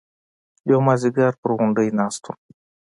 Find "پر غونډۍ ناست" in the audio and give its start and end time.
1.41-2.21